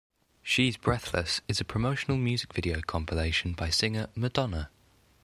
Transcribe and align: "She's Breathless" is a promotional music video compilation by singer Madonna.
"She's 0.41 0.77
Breathless" 0.77 1.41
is 1.47 1.61
a 1.61 1.63
promotional 1.63 2.17
music 2.17 2.53
video 2.55 2.81
compilation 2.81 3.53
by 3.53 3.69
singer 3.69 4.07
Madonna. 4.15 4.71